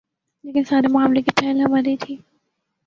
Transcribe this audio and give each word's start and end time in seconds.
لیکن 0.43 0.63
سارے 0.63 0.87
معاملے 0.87 1.21
کی 1.21 1.31
پہل 1.39 1.59
ہماری 1.61 1.95
تھی۔ 1.97 2.15